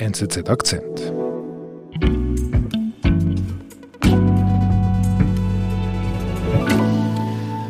NZZ 0.00 0.48
Akzent. 0.48 1.12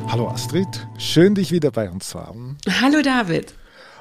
Hallo 0.06 0.28
Astrid, 0.28 0.68
schön 0.96 1.34
dich 1.34 1.50
wieder 1.50 1.72
bei 1.72 1.90
uns 1.90 2.10
zu 2.10 2.20
haben. 2.20 2.56
Hallo 2.80 3.02
David. 3.02 3.52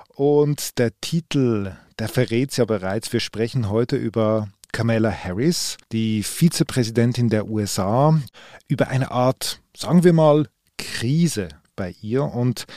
Und 0.09 0.77
der 0.77 0.91
Titel, 1.01 1.75
der 1.97 2.07
verrät 2.07 2.51
es 2.51 2.57
ja 2.57 2.65
bereits. 2.65 3.11
Wir 3.11 3.19
sprechen 3.19 3.71
heute 3.71 3.95
über 3.95 4.49
Kamala 4.73 5.11
Harris, 5.11 5.77
die 5.91 6.21
Vizepräsidentin 6.21 7.29
der 7.29 7.49
USA, 7.49 8.21
über 8.67 8.89
eine 8.89 9.09
Art, 9.09 9.59
sagen 9.75 10.03
wir 10.03 10.13
mal, 10.13 10.45
Krise 10.77 11.49
bei 11.75 11.95
ihr. 11.99 12.25
Und 12.25 12.67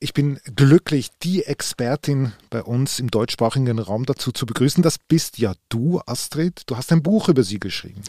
ich 0.00 0.14
bin 0.14 0.40
glücklich, 0.56 1.10
die 1.22 1.44
Expertin 1.44 2.32
bei 2.48 2.62
uns 2.62 2.98
im 2.98 3.10
deutschsprachigen 3.10 3.78
Raum 3.78 4.06
dazu 4.06 4.32
zu 4.32 4.46
begrüßen. 4.46 4.82
Das 4.82 4.98
bist 4.98 5.38
ja 5.38 5.52
du, 5.68 6.00
Astrid. 6.06 6.62
Du 6.66 6.78
hast 6.78 6.90
ein 6.90 7.02
Buch 7.02 7.28
über 7.28 7.42
sie 7.42 7.60
geschrieben. 7.60 8.02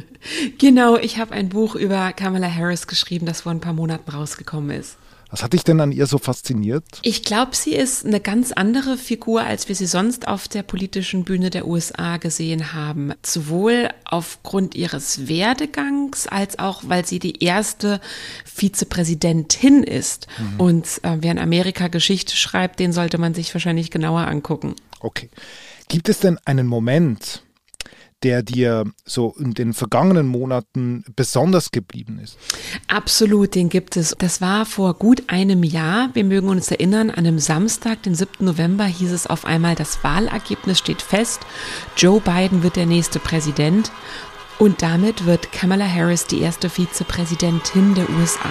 genau, 0.58 0.98
ich 0.98 1.18
habe 1.18 1.32
ein 1.32 1.48
Buch 1.48 1.74
über 1.74 2.12
Kamala 2.12 2.54
Harris 2.54 2.86
geschrieben, 2.86 3.24
das 3.24 3.40
vor 3.40 3.52
ein 3.52 3.60
paar 3.60 3.72
Monaten 3.72 4.10
rausgekommen 4.10 4.70
ist. 4.78 4.98
Was 5.30 5.44
hat 5.44 5.52
dich 5.52 5.62
denn 5.62 5.80
an 5.80 5.92
ihr 5.92 6.06
so 6.06 6.18
fasziniert? 6.18 6.84
Ich 7.02 7.22
glaube, 7.22 7.54
sie 7.54 7.74
ist 7.74 8.04
eine 8.04 8.20
ganz 8.20 8.50
andere 8.50 8.96
Figur, 8.96 9.42
als 9.42 9.68
wir 9.68 9.76
sie 9.76 9.86
sonst 9.86 10.26
auf 10.26 10.48
der 10.48 10.64
politischen 10.64 11.24
Bühne 11.24 11.50
der 11.50 11.68
USA 11.68 12.16
gesehen 12.16 12.72
haben. 12.72 13.12
Sowohl 13.24 13.90
aufgrund 14.04 14.74
ihres 14.74 15.28
Werdegangs 15.28 16.26
als 16.26 16.58
auch, 16.58 16.82
weil 16.86 17.06
sie 17.06 17.20
die 17.20 17.44
erste 17.44 18.00
Vizepräsidentin 18.44 19.84
ist. 19.84 20.26
Mhm. 20.38 20.60
Und 20.60 20.86
äh, 21.02 21.18
wer 21.20 21.30
in 21.30 21.38
Amerika 21.38 21.86
Geschichte 21.88 22.34
schreibt, 22.34 22.80
den 22.80 22.92
sollte 22.92 23.18
man 23.18 23.32
sich 23.32 23.54
wahrscheinlich 23.54 23.90
genauer 23.90 24.26
angucken. 24.26 24.74
Okay. 24.98 25.30
Gibt 25.88 26.08
es 26.08 26.18
denn 26.18 26.38
einen 26.44 26.66
Moment, 26.66 27.42
der 28.22 28.42
dir 28.42 28.84
so 29.04 29.34
in 29.38 29.54
den 29.54 29.72
vergangenen 29.72 30.26
Monaten 30.26 31.04
besonders 31.16 31.70
geblieben 31.70 32.18
ist? 32.22 32.36
Absolut, 32.86 33.54
den 33.54 33.68
gibt 33.68 33.96
es. 33.96 34.14
Das 34.18 34.40
war 34.40 34.66
vor 34.66 34.94
gut 34.94 35.24
einem 35.28 35.62
Jahr. 35.62 36.10
Wir 36.14 36.24
mögen 36.24 36.48
uns 36.48 36.70
erinnern, 36.70 37.10
an 37.10 37.26
einem 37.26 37.38
Samstag, 37.38 38.02
den 38.02 38.14
7. 38.14 38.44
November, 38.44 38.84
hieß 38.84 39.12
es 39.12 39.26
auf 39.26 39.44
einmal, 39.44 39.74
das 39.74 40.02
Wahlergebnis 40.04 40.78
steht 40.78 41.02
fest. 41.02 41.40
Joe 41.96 42.20
Biden 42.20 42.62
wird 42.62 42.76
der 42.76 42.86
nächste 42.86 43.18
Präsident. 43.18 43.90
Und 44.58 44.82
damit 44.82 45.24
wird 45.24 45.52
Kamala 45.52 45.86
Harris 45.86 46.26
die 46.26 46.40
erste 46.40 46.68
Vizepräsidentin 46.68 47.94
der 47.94 48.10
USA. 48.10 48.50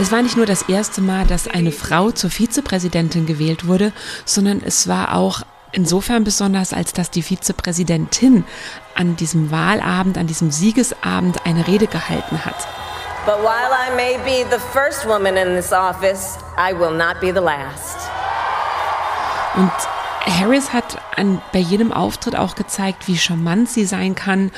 Es 0.00 0.12
war 0.12 0.22
nicht 0.22 0.36
nur 0.36 0.46
das 0.46 0.62
erste 0.62 1.00
Mal, 1.00 1.26
dass 1.26 1.48
eine 1.48 1.72
Frau 1.72 2.12
zur 2.12 2.30
Vizepräsidentin 2.30 3.26
gewählt 3.26 3.66
wurde, 3.66 3.92
sondern 4.24 4.62
es 4.64 4.86
war 4.86 5.16
auch 5.16 5.42
insofern 5.72 6.22
besonders, 6.22 6.72
als 6.72 6.92
dass 6.92 7.10
die 7.10 7.22
Vizepräsidentin 7.22 8.44
an 8.94 9.16
diesem 9.16 9.50
Wahlabend, 9.50 10.16
an 10.16 10.28
diesem 10.28 10.52
Siegesabend 10.52 11.44
eine 11.44 11.66
Rede 11.66 11.88
gehalten 11.88 12.44
hat. 12.44 12.68
But 13.26 13.42
while 13.42 13.72
I 13.72 13.94
may 13.96 14.16
be 14.24 14.48
the 14.48 14.60
first 14.72 15.04
woman 15.04 15.36
in 15.36 15.56
this 15.56 15.72
office, 15.72 16.38
I 16.56 16.72
will 16.72 16.96
not 16.96 17.20
be 17.20 17.32
the 17.32 17.44
last. 17.44 17.98
Und 19.56 19.72
Harris 20.26 20.72
hat 20.72 20.98
an, 21.16 21.40
bei 21.52 21.58
jedem 21.58 21.92
Auftritt 21.92 22.36
auch 22.36 22.54
gezeigt, 22.54 23.08
wie 23.08 23.16
charmant 23.16 23.68
sie 23.68 23.84
sein 23.84 24.14
kann. 24.14 24.50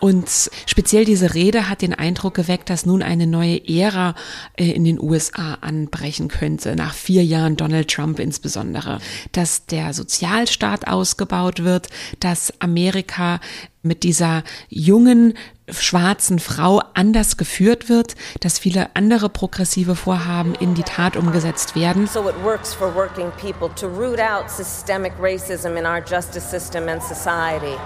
Und 0.00 0.28
speziell 0.66 1.04
diese 1.04 1.34
Rede 1.34 1.68
hat 1.68 1.82
den 1.82 1.94
Eindruck 1.94 2.34
geweckt, 2.34 2.70
dass 2.70 2.86
nun 2.86 3.02
eine 3.02 3.26
neue 3.26 3.68
Ära 3.68 4.14
äh, 4.56 4.70
in 4.70 4.84
den 4.84 5.00
USA 5.00 5.54
anbrechen 5.60 6.28
könnte, 6.28 6.76
nach 6.76 6.94
vier 6.94 7.24
Jahren 7.24 7.56
Donald 7.56 7.88
Trump 7.90 8.18
insbesondere. 8.18 8.98
Dass 9.32 9.66
der 9.66 9.92
Sozialstaat 9.92 10.86
ausgebaut 10.88 11.64
wird, 11.64 11.88
dass 12.20 12.52
Amerika 12.60 13.40
mit 13.82 14.02
dieser 14.02 14.42
jungen 14.68 15.34
schwarzen 15.72 16.38
Frau 16.38 16.82
anders 16.94 17.36
geführt 17.36 17.88
wird, 17.88 18.14
dass 18.40 18.58
viele 18.58 18.90
andere 18.94 19.28
progressive 19.28 19.96
Vorhaben 19.96 20.54
in 20.54 20.74
die 20.74 20.82
Tat 20.82 21.16
umgesetzt 21.16 21.74
werden. 21.76 22.06
So 22.06 22.28
it 22.28 22.34
works 22.42 22.74
for 22.74 22.94
working 22.94 23.30
people 23.32 23.68
to 23.76 23.86
root 23.86 24.20
out 24.20 24.50
systemic 24.50 25.12
racism 25.20 25.76
in 25.76 25.86
our 25.86 26.02
justice 26.04 26.48
system 26.50 26.88
and 26.88 27.02
society. 27.02 27.76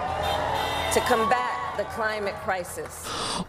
To 0.95 1.01
combat 1.01 1.52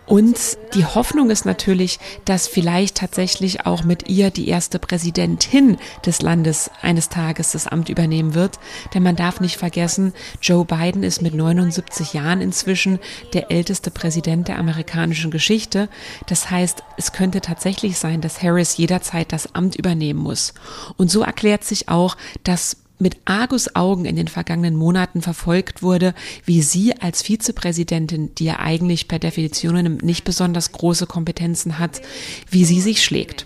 und 0.06 0.58
die 0.74 0.86
Hoffnung 0.86 1.30
ist 1.30 1.46
natürlich, 1.46 2.00
dass 2.26 2.48
vielleicht 2.48 2.98
tatsächlich 2.98 3.66
auch 3.66 3.84
mit 3.84 4.10
ihr 4.10 4.32
die 4.32 4.48
erste 4.48 4.80
Präsidentin 4.80 5.78
des 6.06 6.22
Landes 6.22 6.72
eines 6.82 7.10
Tages 7.10 7.52
das 7.52 7.68
Amt 7.68 7.90
übernehmen 7.90 8.34
wird. 8.34 8.60
Denn 8.94 9.04
man 9.04 9.16
darf 9.16 9.40
nicht 9.40 9.58
vergessen, 9.58 10.14
Joe 10.42 10.66
Biden 10.66 11.04
ist 11.04 11.22
mit 11.22 11.34
79 11.34 12.14
Jahren 12.14 12.42
inzwischen 12.42 13.00
der 13.34 13.52
älteste 13.52 13.92
Präsident 13.92 14.48
der 14.48 14.60
amerikanischen 14.60 15.32
Geschichte. 15.32 15.90
Das 16.28 16.50
heißt, 16.50 16.84
es 16.98 17.12
könnte 17.12 17.42
tatsächlich 17.42 17.98
sein, 17.98 18.22
dass 18.22 18.42
Harris 18.42 18.78
jederzeit 18.78 19.32
das 19.32 19.56
Amt 19.56 19.76
übernehmen 19.76 20.20
muss. 20.20 20.54
Und 20.98 21.10
so 21.10 21.22
erklärt 21.22 21.64
sich 21.64 21.90
auch, 21.90 22.18
dass 22.44 22.83
mit 23.00 23.18
Argus 23.26 23.76
Augen 23.76 24.06
in 24.06 24.16
den 24.16 24.28
vergangenen 24.28 24.76
Monaten 24.76 25.22
verfolgt 25.22 25.82
wurde, 25.82 26.14
wie 26.46 26.62
sie 26.62 26.96
als 27.00 27.22
Vizepräsidentin, 27.22 28.34
die 28.36 28.46
ja 28.46 28.60
eigentlich 28.60 29.08
per 29.08 29.20
Definition 29.20 29.98
nicht 30.02 30.24
besonders 30.24 30.72
große 30.72 31.06
Kompetenzen 31.06 31.80
hat, 31.80 32.02
wie 32.50 32.66
sie 32.66 32.82
sich 32.82 33.04
schlägt. 33.04 33.46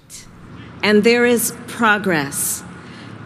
And 0.84 1.04
there 1.04 1.28
is 1.28 1.54
progress 1.68 2.64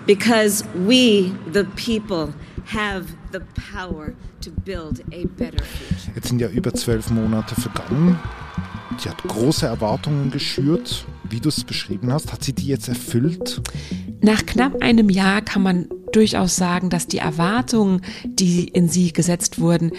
because 0.05 0.63
we, 0.73 1.31
the 1.51 1.65
people, 1.75 2.33
have 2.65 3.05
the 3.31 3.41
power 3.73 4.13
to 4.41 4.51
build 4.65 5.01
a 5.13 5.25
better 5.37 5.63
future. 5.63 6.15
Jetzt 6.15 6.29
sind 6.29 6.39
ja 6.39 6.47
über 6.47 6.73
zwölf 6.73 7.09
Monate 7.09 7.55
vergangen. 7.59 8.17
Sie 8.97 9.09
hat 9.09 9.21
große 9.23 9.65
Erwartungen 9.65 10.31
geschürt, 10.31 11.05
wie 11.31 11.39
du 11.39 11.49
es 11.49 11.63
beschrieben 11.63 12.11
hast. 12.11 12.31
Hat 12.31 12.43
sie 12.43 12.53
die 12.53 12.67
jetzt 12.67 12.87
erfüllt? 12.87 13.61
Nach 14.21 14.45
knapp 14.45 14.81
einem 14.81 15.09
Jahr 15.09 15.41
kann 15.41 15.63
man 15.63 15.87
durchaus 16.11 16.55
sagen, 16.55 16.89
dass 16.89 17.07
die 17.07 17.17
Erwartungen, 17.19 18.01
die 18.25 18.67
in 18.67 18.89
sie 18.89 19.13
gesetzt 19.13 19.59
wurden, 19.59 19.91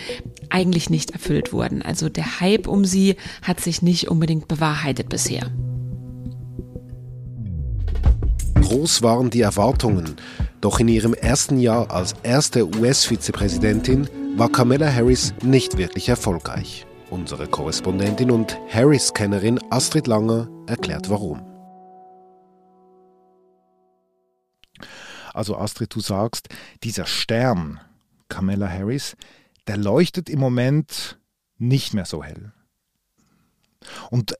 eigentlich 0.50 0.90
nicht 0.90 1.12
erfüllt 1.12 1.52
wurden. 1.52 1.82
Also 1.82 2.08
der 2.08 2.40
Hype 2.40 2.66
um 2.68 2.84
sie 2.84 3.16
hat 3.42 3.60
sich 3.60 3.82
nicht 3.82 4.08
unbedingt 4.08 4.48
bewahrheitet 4.48 5.08
bisher. 5.08 5.50
Groß 8.60 9.02
waren 9.02 9.30
die 9.30 9.40
Erwartungen, 9.40 10.16
doch 10.60 10.80
in 10.80 10.88
ihrem 10.88 11.14
ersten 11.14 11.58
Jahr 11.58 11.90
als 11.90 12.14
erste 12.22 12.66
US-Vizepräsidentin 12.66 14.08
war 14.36 14.50
Kamala 14.50 14.90
Harris 14.90 15.34
nicht 15.42 15.76
wirklich 15.76 16.08
erfolgreich. 16.08 16.86
Unsere 17.12 17.46
Korrespondentin 17.46 18.30
und 18.30 18.58
Harris-Kennerin 18.70 19.60
Astrid 19.70 20.06
Langer 20.06 20.48
erklärt 20.66 21.10
warum. 21.10 21.42
Also 25.34 25.54
Astrid, 25.58 25.94
du 25.94 26.00
sagst, 26.00 26.48
dieser 26.82 27.04
Stern, 27.04 27.80
Kamala 28.30 28.66
Harris, 28.66 29.14
der 29.66 29.76
leuchtet 29.76 30.30
im 30.30 30.40
Moment 30.40 31.20
nicht 31.58 31.92
mehr 31.92 32.06
so 32.06 32.24
hell. 32.24 32.54
Und 34.08 34.34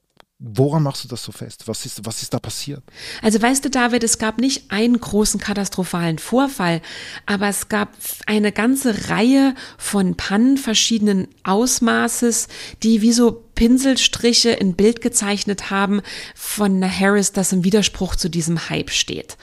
Woran 0.45 0.83
machst 0.83 1.05
du 1.05 1.07
das 1.07 1.23
so 1.23 1.31
fest? 1.31 1.69
Was 1.69 1.85
ist, 1.85 2.05
was 2.05 2.21
ist 2.21 2.33
da 2.33 2.39
passiert? 2.39 2.83
Also 3.21 3.41
weißt 3.41 3.63
du, 3.63 3.69
David, 3.69 4.03
es 4.03 4.17
gab 4.17 4.39
nicht 4.39 4.71
einen 4.71 4.99
großen 4.99 5.39
katastrophalen 5.39 6.19
Vorfall, 6.19 6.81
aber 7.25 7.47
es 7.47 7.69
gab 7.69 7.93
eine 8.25 8.51
ganze 8.51 9.09
Reihe 9.09 9.55
von 9.77 10.15
Pannen 10.15 10.57
verschiedenen 10.57 11.29
Ausmaßes, 11.43 12.49
die 12.83 13.01
wie 13.01 13.13
so 13.13 13.42
Pinselstriche 13.55 14.51
in 14.51 14.75
Bild 14.75 15.01
gezeichnet 15.01 15.69
haben 15.69 16.01
von 16.35 16.83
Harris, 16.83 17.31
das 17.31 17.53
im 17.53 17.63
Widerspruch 17.63 18.15
zu 18.15 18.29
diesem 18.29 18.69
Hype 18.69 18.89
steht. 18.89 19.37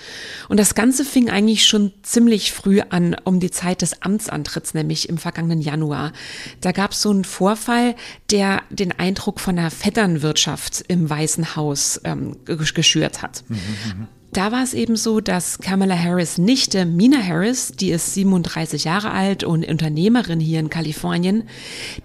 Und 0.48 0.58
das 0.58 0.74
Ganze 0.74 1.04
fing 1.04 1.30
eigentlich 1.30 1.66
schon 1.66 1.92
ziemlich 2.02 2.52
früh 2.52 2.80
an, 2.80 3.16
um 3.24 3.40
die 3.40 3.50
Zeit 3.50 3.82
des 3.82 4.02
Amtsantritts, 4.02 4.74
nämlich 4.74 5.08
im 5.08 5.18
vergangenen 5.18 5.60
Januar. 5.60 6.12
Da 6.60 6.72
gab 6.72 6.92
es 6.92 7.02
so 7.02 7.10
einen 7.10 7.24
Vorfall, 7.24 7.94
der 8.30 8.62
den 8.70 8.92
Eindruck 8.92 9.40
von 9.40 9.58
einer 9.58 9.70
Vetternwirtschaft 9.70 10.84
im 10.88 11.08
Weißen 11.08 11.56
Haus 11.56 12.00
ähm, 12.04 12.36
geschürt 12.44 13.22
hat. 13.22 13.44
Mhm, 13.48 13.56
mhm. 13.56 14.08
Da 14.32 14.52
war 14.52 14.62
es 14.62 14.74
eben 14.74 14.94
so, 14.94 15.20
dass 15.20 15.58
Kamala 15.58 15.98
Harris 15.98 16.38
Nichte 16.38 16.86
Mina 16.86 17.20
Harris, 17.20 17.72
die 17.72 17.90
ist 17.90 18.14
37 18.14 18.84
Jahre 18.84 19.10
alt 19.10 19.42
und 19.42 19.68
Unternehmerin 19.68 20.38
hier 20.38 20.60
in 20.60 20.70
Kalifornien, 20.70 21.48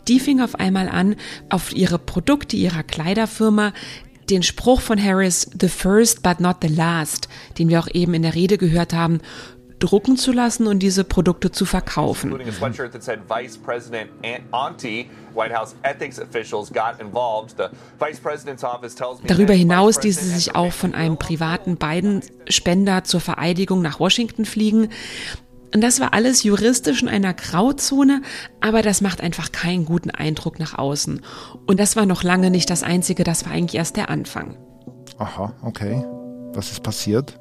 die 0.07 0.19
fing 0.19 0.41
auf 0.41 0.55
einmal 0.55 0.89
an, 0.89 1.15
auf 1.49 1.75
ihre 1.75 1.99
Produkte 1.99 2.55
ihrer 2.57 2.81
Kleiderfirma 2.81 3.73
den 4.31 4.41
Spruch 4.41 4.81
von 4.81 5.01
Harris, 5.01 5.47
the 5.59 5.67
first 5.67 6.23
but 6.23 6.39
not 6.39 6.57
the 6.63 6.67
last, 6.67 7.29
den 7.59 7.69
wir 7.69 7.79
auch 7.79 7.89
eben 7.93 8.15
in 8.15 8.23
der 8.23 8.33
Rede 8.33 8.57
gehört 8.57 8.93
haben, 8.93 9.19
drucken 9.79 10.17
zu 10.17 10.31
lassen 10.31 10.67
und 10.67 10.79
diese 10.79 11.03
Produkte 11.03 11.51
zu 11.51 11.65
verkaufen. 11.65 12.31
Darüber 19.27 19.53
hinaus 19.53 20.01
ließ 20.01 20.19
sie 20.19 20.29
sich 20.29 20.55
auch 20.55 20.71
von 20.71 20.93
einem 20.95 21.17
privaten 21.17 21.77
Biden-Spender 21.77 23.03
zur 23.03 23.19
Vereidigung 23.19 23.81
nach 23.81 23.99
Washington 23.99 24.45
fliegen. 24.45 24.89
Und 25.73 25.81
das 25.81 25.99
war 25.99 26.13
alles 26.13 26.43
juristisch 26.43 27.01
in 27.01 27.09
einer 27.09 27.33
Grauzone, 27.33 28.21
aber 28.61 28.81
das 28.81 29.01
macht 29.01 29.19
einfach 29.19 29.51
keinen 29.51 29.83
guten 29.83 30.09
Eindruck 30.09 30.57
nach 30.57 30.77
außen. 30.77 31.21
Und 31.67 31.79
das 31.81 31.97
war 31.97 32.05
noch 32.05 32.23
lange 32.23 32.49
nicht 32.49 32.69
das 32.69 32.81
Einzige, 32.81 33.25
das 33.25 33.45
war 33.45 33.51
eigentlich 33.51 33.75
erst 33.75 33.97
der 33.97 34.09
Anfang. 34.09 34.55
Aha, 35.17 35.53
okay. 35.63 36.01
Was 36.53 36.71
ist 36.71 36.81
passiert? 36.81 37.37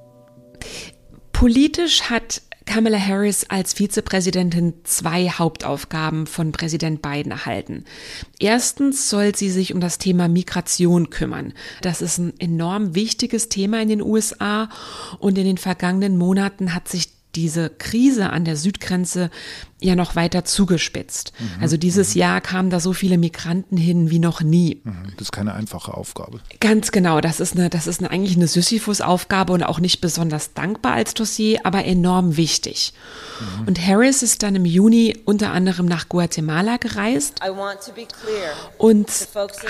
Politisch 1.35 2.05
hat 2.05 2.41
Kamala 2.65 2.99
Harris 2.99 3.45
als 3.51 3.75
Vizepräsidentin 3.75 4.73
zwei 4.85 5.29
Hauptaufgaben 5.29 6.27
von 6.27 6.53
Präsident 6.53 7.03
Biden 7.03 7.33
erhalten. 7.33 7.85
Erstens 8.39 9.11
soll 9.11 9.35
sie 9.35 9.51
sich 9.51 9.75
um 9.75 9.81
das 9.81 9.99
Thema 9.99 10.29
Migration 10.29 11.11
kümmern. 11.11 11.53
Das 11.83 12.01
ist 12.01 12.19
ein 12.19 12.33
enorm 12.39 12.95
wichtiges 12.95 13.51
Thema 13.51 13.83
in 13.83 13.89
den 13.89 14.01
USA 14.01 14.71
und 15.19 15.37
in 15.37 15.45
den 15.45 15.59
vergangenen 15.59 16.17
Monaten 16.17 16.73
hat 16.73 16.89
sich 16.89 17.13
diese 17.37 17.71
Krise 17.71 18.31
an 18.31 18.45
der 18.45 18.57
Südgrenze 18.57 19.31
ja 19.81 19.95
noch 19.95 20.17
weiter 20.17 20.45
zugespitzt. 20.45 21.33
Mhm. 21.39 21.63
Also 21.63 21.77
dieses 21.77 22.15
mhm. 22.15 22.21
Jahr 22.21 22.41
kamen 22.41 22.71
da 22.71 22.81
so 22.81 22.93
viele 22.93 23.19
Migranten 23.19 23.77
hin 23.77 24.11
wie 24.11 24.19
noch 24.19 24.41
nie. 24.41 24.81
Mhm. 24.83 25.13
Das 25.17 25.27
ist 25.27 25.33
keine 25.33 25.55
einfache 25.55 25.95
Aufgabe. 25.95 26.41
Ganz 26.61 26.91
genau, 26.91 27.21
das 27.21 27.41
ist 27.41 27.55
eine, 27.55 27.69
das 27.69 27.87
ist 27.87 28.01
eine, 28.01 28.11
eigentlich 28.11 28.37
eine 28.37 28.49
Sisyphus-Aufgabe 28.49 29.53
und 29.53 29.63
auch 29.63 29.81
nicht 29.81 30.01
besonders 30.01 30.55
dankbar 30.55 30.95
als 30.95 31.15
Dossier, 31.15 31.61
aber 31.65 31.85
enorm 31.85 32.37
wichtig. 32.37 32.95
Mhm. 33.41 33.69
Und 33.69 33.87
Harris 33.87 34.23
ist 34.23 34.43
dann 34.43 34.57
im 34.57 34.65
Juni 34.65 35.17
unter 35.25 35.53
anderem 35.53 35.87
nach 35.87 36.09
Guatemala 36.09 36.79
gereist 36.79 37.41
und 38.79 39.09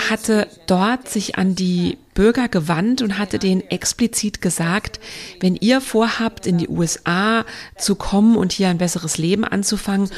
hatte 0.09 0.47
dort 0.67 1.09
sich 1.09 1.37
an 1.37 1.55
die 1.55 1.97
Bürger 2.15 2.47
gewandt 2.47 3.03
und 3.03 3.19
hatte 3.19 3.37
denen 3.37 3.61
explizit 3.69 4.41
gesagt, 4.41 4.99
wenn 5.41 5.55
ihr 5.55 5.81
vorhabt, 5.81 6.47
in 6.47 6.57
die 6.57 6.67
USA 6.67 7.45
zu 7.77 7.95
kommen 7.95 8.35
und 8.37 8.51
hier 8.51 8.69
ein 8.69 8.79
besseres 8.79 9.19
Leben 9.19 9.45
anzufangen, 9.45 10.09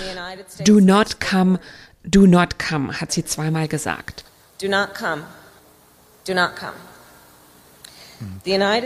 Do 0.66 0.80
not 0.80 1.20
come, 1.20 1.60
do 2.06 2.26
not 2.26 2.58
come, 2.58 3.02
hat 3.02 3.12
sie 3.12 3.26
zweimal 3.26 3.68
gesagt. 3.68 4.24
Do 4.62 4.70
not 4.70 4.96
come. 4.96 5.24
Do 6.26 6.34
not 6.34 6.56
come. 6.56 6.74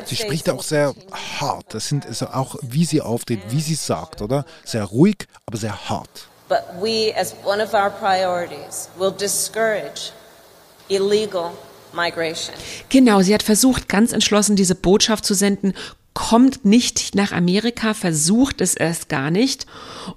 Sie 0.05 0.15
spricht 0.15 0.49
auch 0.49 0.63
sehr 0.63 0.93
hart. 1.39 1.73
Das 1.73 1.87
sind 1.87 2.05
also 2.05 2.27
auch, 2.27 2.55
wie 2.61 2.85
sie 2.85 3.01
auftritt, 3.01 3.39
wie 3.49 3.61
sie 3.61 3.75
sagt, 3.75 4.21
oder? 4.21 4.45
Sehr 4.65 4.83
ruhig, 4.83 5.27
aber 5.45 5.57
sehr 5.57 5.89
hart. 5.89 6.27
But 6.49 6.63
we, 6.81 7.13
as 7.15 7.33
one 7.45 7.63
of 7.63 7.73
our 7.73 7.89
priorities, 7.89 8.89
will 8.97 9.11
discourage 9.11 10.11
illegal. 10.89 11.51
Genau, 12.89 13.21
sie 13.21 13.33
hat 13.33 13.43
versucht, 13.43 13.89
ganz 13.89 14.11
entschlossen 14.13 14.55
diese 14.55 14.75
Botschaft 14.75 15.25
zu 15.25 15.33
senden 15.33 15.73
kommt 16.13 16.65
nicht 16.65 17.15
nach 17.15 17.31
Amerika, 17.31 17.93
versucht 17.93 18.59
es 18.59 18.73
erst 18.73 19.07
gar 19.07 19.31
nicht. 19.31 19.65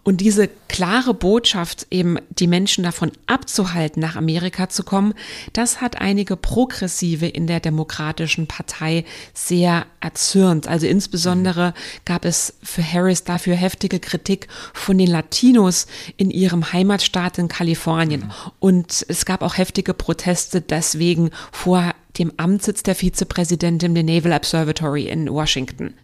Und 0.02 0.20
diese 0.20 0.48
klare 0.68 1.14
Botschaft, 1.14 1.86
eben 1.90 2.18
die 2.30 2.48
Menschen 2.48 2.82
davon 2.82 3.12
abzuhalten, 3.26 4.00
nach 4.00 4.16
Amerika 4.16 4.68
zu 4.68 4.82
kommen, 4.82 5.14
das 5.52 5.80
hat 5.80 6.00
einige 6.00 6.36
Progressive 6.36 7.26
in 7.26 7.46
der 7.46 7.60
Demokratischen 7.60 8.48
Partei 8.48 9.04
sehr 9.34 9.86
erzürnt. 10.00 10.66
Also 10.66 10.88
insbesondere 10.88 11.74
gab 12.04 12.24
es 12.24 12.54
für 12.62 12.82
Harris 12.82 13.22
dafür 13.22 13.54
heftige 13.54 14.00
Kritik 14.00 14.48
von 14.72 14.98
den 14.98 15.08
Latinos 15.08 15.86
in 16.16 16.30
ihrem 16.30 16.72
Heimatstaat 16.72 17.38
in 17.38 17.46
Kalifornien. 17.46 18.32
Und 18.58 19.06
es 19.08 19.24
gab 19.24 19.42
auch 19.42 19.58
heftige 19.58 19.94
Proteste 19.94 20.60
deswegen 20.60 21.30
vor 21.52 21.94
dem 22.18 22.32
Amtssitz 22.36 22.82
der 22.82 22.94
Vizepräsidentin 22.94 23.94
der 23.94 24.04
Naval 24.04 24.32
Observatory 24.32 25.04
in 25.04 25.28
Washington. 25.28 25.94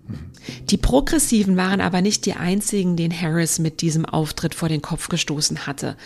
Die 0.64 0.76
Progressiven 0.76 1.56
waren 1.56 1.80
aber 1.80 2.00
nicht 2.00 2.26
die 2.26 2.32
einzigen, 2.34 2.96
den 2.96 3.12
Harris 3.12 3.58
mit 3.58 3.80
diesem 3.80 4.04
Auftritt 4.04 4.54
vor 4.54 4.68
den 4.68 4.82
Kopf 4.82 5.08
gestoßen 5.08 5.66
hatte. 5.66 5.96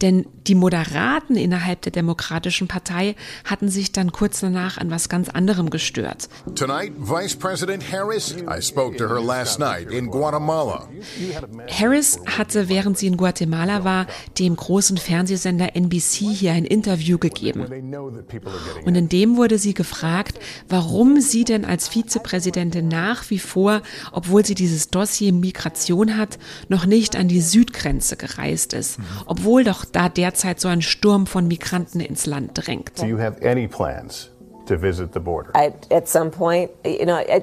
Denn 0.00 0.26
die 0.46 0.54
Moderaten 0.54 1.36
innerhalb 1.36 1.82
der 1.82 1.92
Demokratischen 1.92 2.68
Partei 2.68 3.16
hatten 3.44 3.68
sich 3.68 3.92
dann 3.92 4.12
kurz 4.12 4.40
danach 4.40 4.78
an 4.78 4.90
was 4.90 5.08
ganz 5.08 5.28
anderem 5.28 5.70
gestört. 5.70 6.28
Tonight, 6.54 6.92
Vice 6.96 7.36
President 7.36 7.82
Harris, 7.90 8.36
I 8.36 8.62
spoke 8.62 8.96
to 8.96 9.08
her 9.08 9.20
last 9.20 9.58
night 9.58 9.90
in 9.90 10.06
Guatemala. 10.10 10.88
Harris 11.68 12.18
hatte, 12.26 12.68
während 12.68 12.96
sie 12.98 13.08
in 13.08 13.16
Guatemala 13.16 13.84
war, 13.84 14.06
dem 14.38 14.56
großen 14.56 14.96
Fernsehsender 14.96 15.76
NBC 15.76 16.32
hier 16.32 16.52
ein 16.52 16.64
Interview 16.64 17.18
gegeben. 17.18 17.66
Und 18.84 18.94
in 18.94 19.08
dem 19.08 19.36
wurde 19.36 19.49
wurde 19.50 19.58
sie 19.58 19.74
gefragt, 19.74 20.38
warum 20.68 21.20
sie 21.20 21.42
denn 21.42 21.64
als 21.64 21.88
Vizepräsidentin 21.88 22.86
nach 22.86 23.28
wie 23.30 23.40
vor, 23.40 23.82
obwohl 24.12 24.46
sie 24.46 24.54
dieses 24.54 24.90
Dossier 24.90 25.32
Migration 25.32 26.16
hat, 26.16 26.38
noch 26.68 26.86
nicht 26.86 27.16
an 27.16 27.26
die 27.26 27.40
Südgrenze 27.40 28.16
gereist 28.16 28.74
ist, 28.74 29.00
obwohl 29.26 29.64
doch 29.64 29.84
da 29.84 30.08
derzeit 30.08 30.60
so 30.60 30.68
ein 30.68 30.82
Sturm 30.82 31.26
von 31.26 31.48
Migranten 31.48 31.98
ins 31.98 32.26
Land 32.26 32.52
drängt. 32.54 33.00
Do 33.00 33.06
you 33.06 33.18
have 33.18 33.44
any 33.44 33.66
plans 33.66 34.30
to 34.66 34.80
visit 34.80 35.12
the 35.14 35.18
border? 35.18 35.50
I, 35.56 35.72
at 35.92 36.08
some 36.08 36.30
point, 36.30 36.70
you 36.84 37.04
know, 37.04 37.18
I, 37.18 37.42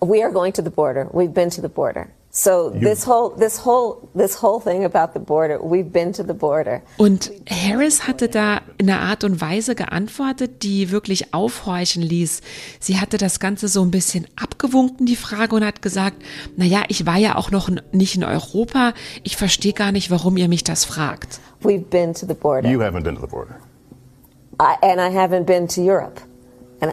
we 0.00 0.22
are 0.22 0.30
going 0.32 0.52
to 0.52 0.62
the 0.62 0.70
border. 0.70 1.08
We've 1.12 1.34
been 1.34 1.50
to 1.50 1.60
the 1.60 1.68
border. 1.68 2.06
So 2.36 2.68
this 2.68 3.06
whole 3.06 3.32
this 3.38 3.64
whole 3.64 4.08
this 4.12 4.42
whole 4.42 4.60
thing 4.60 4.84
about 4.84 5.12
the 5.14 5.20
border, 5.20 5.60
we've 5.62 5.92
been 5.92 6.12
to 6.14 6.24
the 6.24 6.32
border. 6.32 6.82
Und 6.96 7.30
Harris 7.48 8.08
hatte 8.08 8.28
da 8.28 8.60
in 8.76 8.90
einer 8.90 9.02
Art 9.02 9.22
und 9.22 9.40
Weise 9.40 9.76
geantwortet, 9.76 10.64
die 10.64 10.90
wirklich 10.90 11.32
aufhorchen 11.32 12.02
ließ. 12.02 12.40
Sie 12.80 12.98
hatte 12.98 13.18
das 13.18 13.38
Ganze 13.38 13.68
so 13.68 13.82
ein 13.82 13.92
bisschen 13.92 14.26
abgewunken 14.34 15.06
die 15.06 15.14
Frage 15.14 15.54
und 15.54 15.64
hat 15.64 15.80
gesagt: 15.80 16.16
"Na 16.56 16.64
ja, 16.64 16.82
ich 16.88 17.06
war 17.06 17.18
ja 17.18 17.36
auch 17.36 17.52
noch 17.52 17.70
nicht 17.92 18.16
in 18.16 18.24
Europa. 18.24 18.94
Ich 19.22 19.36
verstehe 19.36 19.72
gar 19.72 19.92
nicht, 19.92 20.10
warum 20.10 20.36
ihr 20.36 20.48
mich 20.48 20.64
das 20.64 20.84
fragt." 20.84 21.38
We've 21.62 21.84
been 21.84 22.14
to 22.14 22.26
the 22.26 22.34
border. 22.34 22.68
You 22.68 22.80
haven't 22.80 23.04
been 23.04 23.14
to 23.14 23.20
the 23.20 23.28
border. 23.28 23.60
I, 24.60 24.74
and 24.82 25.00
I 25.00 25.16
haven't 25.16 25.44
been 25.44 25.68
to 25.68 25.80
Europe. 25.80 26.20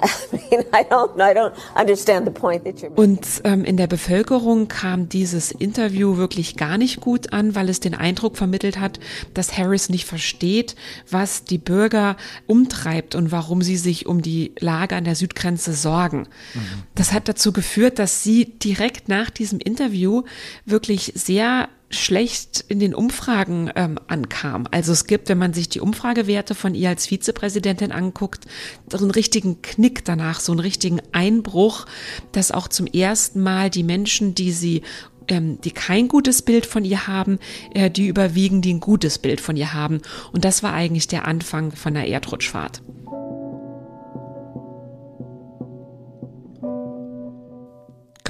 Und 2.96 3.26
ähm, 3.44 3.66
in 3.66 3.78
der 3.78 3.88
Bevölkerung 3.88 4.68
kam 4.68 5.10
dieses 5.10 5.52
Interview 5.52 6.18
wirklich 6.18 6.58
gar 6.58 6.78
nicht 6.78 7.02
gut 7.02 7.34
an, 7.34 7.56
weil 7.56 7.70
es 7.70 7.80
den 7.80 7.94
Eindruck 7.94 8.38
vermittelt 8.38 8.80
hat, 8.80 9.00
dass 9.34 9.58
Harris 9.58 9.90
nicht 9.90 10.06
versteht, 10.06 10.76
was 11.10 11.44
die 11.44 11.58
Bürger 11.58 12.18
umtreibt 12.48 13.16
und 13.16 13.32
warum 13.32 13.62
sie 13.62 13.78
sich 13.78 14.06
um 14.06 14.22
die 14.22 14.54
Lage 14.60 14.96
an 14.96 15.04
der 15.04 15.16
Südgrenze 15.16 15.74
sorgen. 15.74 16.28
Mhm. 16.54 16.84
Das 16.96 17.14
hat 17.14 17.28
dazu 17.28 17.52
geführt, 17.52 18.00
dass 18.00 18.24
sie 18.24 18.46
direkt 18.46 19.10
nach 19.10 19.30
diesem 19.30 19.60
Interview 19.60 20.24
wirklich 20.66 21.14
sehr 21.16 21.70
schlecht 21.92 22.64
in 22.68 22.80
den 22.80 22.96
Umfragen 22.96 23.72
ähm, 23.76 24.00
ankam. 24.08 24.68
Also 24.72 24.92
es 24.92 25.06
gibt, 25.06 25.30
wenn 25.30 25.38
man 25.38 25.54
sich 25.54 25.70
die 25.70 25.80
Umfragewerte 25.80 26.56
von 26.56 26.76
ihr 26.76 26.90
als 26.90 27.08
Vizepräsidentin 27.08 27.92
anguckt, 27.92 28.46
so 28.90 28.98
einen 28.98 29.12
richtigen 29.12 29.62
Knick 29.62 30.06
danach, 30.06 30.40
so 30.40 30.52
einen 30.52 30.62
richtigen 30.62 31.02
Einbruch, 31.12 31.86
dass 32.32 32.52
auch 32.52 32.68
zum 32.68 32.88
ersten 32.88 33.42
Mal 33.42 33.70
die 33.70 33.84
Menschen, 33.84 34.36
die 34.36 34.52
sie 34.52 34.82
ähm, 35.28 35.62
die 35.62 35.72
kein 35.72 36.08
gutes 36.08 36.42
Bild 36.42 36.66
von 36.66 36.84
ihr 36.84 37.08
haben, 37.08 37.40
äh, 37.74 37.90
die 37.90 38.08
überwiegen, 38.08 38.62
die 38.62 38.74
ein 38.74 38.80
gutes 38.80 39.20
Bild 39.20 39.40
von 39.40 39.56
ihr 39.56 39.74
haben. 39.74 40.02
Und 40.32 40.46
das 40.46 40.64
war 40.64 40.74
eigentlich 40.74 41.08
der 41.08 41.28
Anfang 41.28 41.72
von 41.72 41.94
der 41.94 42.08
Erdrutschfahrt. 42.08 42.82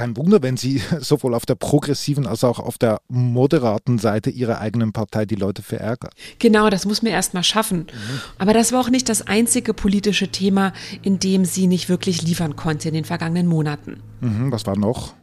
Kein 0.01 0.17
Wunder, 0.17 0.41
wenn 0.41 0.58
sie 0.58 0.81
sowohl 1.00 1.36
auf 1.36 1.46
der 1.46 1.53
progressiven 1.53 2.25
als 2.25 2.43
auch 2.43 2.58
auf 2.58 2.79
der 2.79 3.01
moderaten 3.08 4.00
Seite 4.00 4.31
ihrer 4.31 4.60
eigenen 4.60 4.93
Partei 4.93 5.25
die 5.27 5.36
Leute 5.36 5.62
verärgert. 5.62 6.13
Genau, 6.39 6.72
das 6.72 6.86
muss 6.86 7.03
man 7.03 7.12
erst 7.12 7.36
mal 7.36 7.43
schaffen. 7.43 7.81
Mhm. 7.81 8.22
Aber 8.39 8.53
das 8.53 8.72
war 8.72 8.81
auch 8.81 8.89
nicht 8.89 9.10
das 9.10 9.27
einzige 9.27 9.75
politische 9.75 10.29
Thema, 10.29 10.74
in 11.03 11.20
dem 11.20 11.46
sie 11.46 11.67
nicht 11.67 11.88
wirklich 11.88 12.24
liefern 12.24 12.55
konnte 12.55 12.88
in 12.88 12.96
den 12.96 13.05
vergangenen 13.05 13.46
Monaten. 13.46 14.01
Mhm, 14.22 14.51
was 14.51 14.65
war 14.65 14.75
noch? 14.75 15.13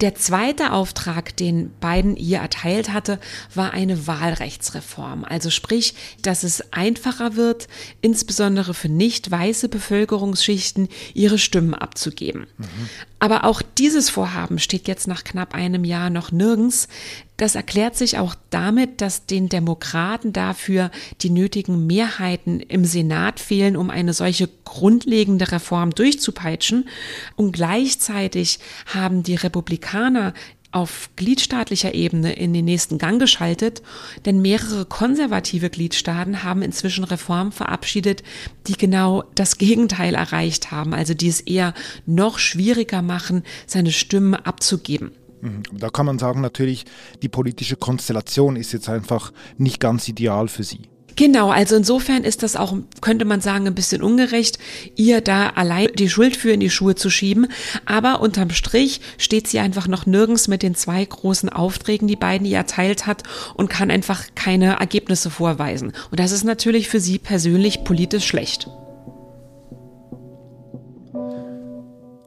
Der 0.00 0.14
zweite 0.14 0.72
Auftrag, 0.72 1.36
den 1.36 1.70
Biden 1.70 2.16
ihr 2.16 2.38
erteilt 2.38 2.92
hatte, 2.92 3.18
war 3.54 3.72
eine 3.72 4.06
Wahlrechtsreform. 4.06 5.24
Also 5.24 5.50
sprich, 5.50 5.94
dass 6.20 6.42
es 6.42 6.72
einfacher 6.72 7.36
wird, 7.36 7.68
insbesondere 8.02 8.74
für 8.74 8.88
nicht 8.88 9.30
weiße 9.30 9.68
Bevölkerungsschichten 9.68 10.88
ihre 11.14 11.38
Stimmen 11.38 11.74
abzugeben. 11.74 12.46
Mhm. 12.58 12.88
Aber 13.20 13.44
auch 13.44 13.62
dieses 13.62 14.10
Vorhaben 14.10 14.58
steht 14.58 14.88
jetzt 14.88 15.06
nach 15.06 15.24
knapp 15.24 15.54
einem 15.54 15.84
Jahr 15.84 16.10
noch 16.10 16.30
nirgends. 16.30 16.88
Das 17.36 17.54
erklärt 17.54 17.96
sich 17.96 18.18
auch 18.18 18.34
damit, 18.50 19.00
dass 19.00 19.26
den 19.26 19.48
Demokraten 19.48 20.32
dafür 20.32 20.90
die 21.20 21.30
nötigen 21.30 21.86
Mehrheiten 21.86 22.60
im 22.60 22.84
Senat 22.84 23.40
fehlen, 23.40 23.76
um 23.76 23.90
eine 23.90 24.14
solche 24.14 24.48
grundlegende 24.64 25.52
Reform 25.52 25.90
durchzupeitschen. 25.90 26.88
Und 27.36 27.52
gleichzeitig 27.52 28.58
haben 28.86 29.22
die 29.22 29.34
Republikaner 29.34 30.32
auf 30.72 31.10
gliedstaatlicher 31.16 31.94
Ebene 31.94 32.34
in 32.34 32.52
den 32.52 32.66
nächsten 32.66 32.98
Gang 32.98 33.18
geschaltet, 33.18 33.82
denn 34.26 34.42
mehrere 34.42 34.84
konservative 34.84 35.70
Gliedstaaten 35.70 36.42
haben 36.42 36.60
inzwischen 36.60 37.04
Reformen 37.04 37.52
verabschiedet, 37.52 38.22
die 38.66 38.76
genau 38.76 39.24
das 39.34 39.56
Gegenteil 39.56 40.14
erreicht 40.14 40.72
haben, 40.72 40.92
also 40.92 41.14
die 41.14 41.28
es 41.28 41.40
eher 41.40 41.72
noch 42.04 42.38
schwieriger 42.38 43.00
machen, 43.00 43.42
seine 43.66 43.90
Stimmen 43.92 44.34
abzugeben. 44.34 45.12
Mhm. 45.40 45.62
Da 45.72 45.90
kann 45.90 46.06
man 46.06 46.18
sagen, 46.18 46.40
natürlich, 46.40 46.84
die 47.22 47.28
politische 47.28 47.76
Konstellation 47.76 48.56
ist 48.56 48.72
jetzt 48.72 48.88
einfach 48.88 49.32
nicht 49.58 49.80
ganz 49.80 50.08
ideal 50.08 50.48
für 50.48 50.64
sie. 50.64 50.88
Genau, 51.16 51.48
also 51.48 51.76
insofern 51.76 52.24
ist 52.24 52.42
das 52.42 52.56
auch, 52.56 52.76
könnte 53.00 53.24
man 53.24 53.40
sagen, 53.40 53.66
ein 53.66 53.74
bisschen 53.74 54.02
ungerecht, 54.02 54.58
ihr 54.96 55.22
da 55.22 55.48
allein 55.48 55.88
die 55.94 56.10
Schuld 56.10 56.36
für 56.36 56.52
in 56.52 56.60
die 56.60 56.68
Schuhe 56.68 56.94
zu 56.94 57.08
schieben. 57.08 57.46
Aber 57.86 58.20
unterm 58.20 58.50
Strich 58.50 59.00
steht 59.16 59.48
sie 59.48 59.58
einfach 59.58 59.88
noch 59.88 60.04
nirgends 60.04 60.46
mit 60.46 60.62
den 60.62 60.74
zwei 60.74 61.02
großen 61.02 61.48
Aufträgen, 61.48 62.06
die 62.06 62.16
beiden 62.16 62.46
ihr 62.46 62.58
erteilt 62.58 63.06
hat 63.06 63.22
und 63.54 63.70
kann 63.70 63.90
einfach 63.90 64.24
keine 64.34 64.78
Ergebnisse 64.78 65.30
vorweisen. 65.30 65.94
Und 66.10 66.20
das 66.20 66.32
ist 66.32 66.44
natürlich 66.44 66.90
für 66.90 67.00
sie 67.00 67.18
persönlich 67.18 67.82
politisch 67.82 68.26
schlecht. 68.26 68.68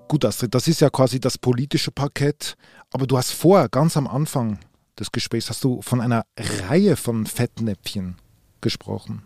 Gut, 0.08 0.26
Astrid, 0.26 0.56
das 0.56 0.68
ist 0.68 0.82
ja 0.82 0.90
quasi 0.90 1.20
das 1.20 1.38
politische 1.38 1.92
Parkett. 1.92 2.56
Aber 2.92 3.08
du 3.08 3.18
hast 3.18 3.32
vorher, 3.32 3.70
ganz 3.70 3.98
am 3.98 4.08
Anfang 4.08 4.60
des 5.00 5.12
Gesprächs, 5.12 5.50
hast 5.50 5.64
du 5.64 5.82
von 5.82 6.02
einer 6.02 6.26
Reihe 6.68 6.96
von 6.96 7.26
Fettnäpfchen 7.26 8.16
gesprochen. 8.62 9.24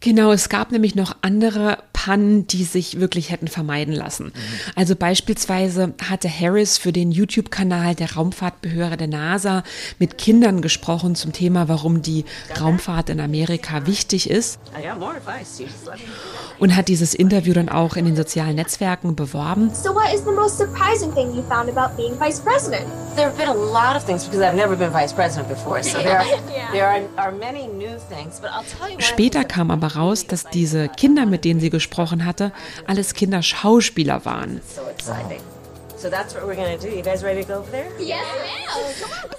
Genau, 0.00 0.32
es 0.32 0.48
gab 0.48 0.72
nämlich 0.72 0.94
noch 0.94 1.16
andere 1.20 1.78
Pannen, 2.04 2.46
die 2.46 2.64
sich 2.64 2.98
wirklich 2.98 3.30
hätten 3.30 3.46
vermeiden 3.46 3.92
lassen. 3.92 4.26
Mhm. 4.26 4.32
Also 4.74 4.96
beispielsweise 4.96 5.92
hatte 6.08 6.30
Harris 6.30 6.78
für 6.78 6.92
den 6.92 7.12
YouTube-Kanal 7.12 7.94
der 7.94 8.14
Raumfahrtbehörde 8.14 8.96
der 8.96 9.06
NASA 9.08 9.64
mit 9.98 10.16
Kindern 10.16 10.62
gesprochen 10.62 11.14
zum 11.14 11.34
Thema, 11.34 11.68
warum 11.68 12.00
die 12.00 12.24
Raumfahrt 12.58 13.10
in 13.10 13.20
Amerika 13.20 13.86
wichtig 13.86 14.30
ist. 14.30 14.58
Und 16.58 16.74
hat 16.74 16.88
dieses 16.88 17.12
Interview 17.12 17.52
dann 17.52 17.68
auch 17.68 17.96
in 17.96 18.06
den 18.06 18.16
sozialen 18.16 18.56
Netzwerken 18.56 19.14
beworben. 19.14 19.70
So 19.74 19.94
what 19.94 20.10
is 20.14 20.24
the 20.24 20.32
most 20.32 20.56
surprising 20.56 21.12
thing 21.12 21.34
you 21.34 21.42
found 21.50 21.68
about 21.68 21.94
being 21.98 22.18
vice 22.18 22.40
president? 22.40 22.86
There 23.14 23.26
have 23.26 23.36
been 23.36 23.48
a 23.48 23.52
lot 23.52 23.96
of 23.96 24.06
things 24.06 24.24
because 24.24 24.42
I've 24.42 24.56
never 24.56 24.74
been 24.74 24.92
vice 24.92 25.12
president 25.12 25.50
before. 25.50 25.82
So 25.82 25.98
there 25.98 26.20
are, 26.20 26.24
there 26.72 26.86
are, 26.86 27.02
are 27.18 27.32
many 27.32 27.66
new 27.66 27.98
things, 28.08 28.40
but 28.40 28.50
I'll 28.50 28.64
Später 29.00 29.44
kam 29.44 29.70
aber 29.70 29.96
raus, 29.96 30.26
dass 30.26 30.44
diese 30.44 30.88
Kinder, 30.88 31.26
mit 31.26 31.44
denen 31.44 31.60
sie 31.60 31.68
gesprochen 31.68 31.89
hatte, 32.24 32.52
alles 32.86 33.14
Kinder 33.14 33.42
Schauspieler 33.42 34.24
waren. 34.24 34.60
So 35.96 36.08
that's 36.08 36.34
what 36.34 36.46
we're 36.46 36.56
gonna 36.56 36.78
do. 36.78 36.88
You 36.88 37.02
guys 37.02 37.22
ready 37.22 37.42
to 37.42 37.46
go 37.46 37.58
over 37.58 37.70
there? 37.70 37.90
Yes, 37.98 38.24
ma'am. 38.24 39.30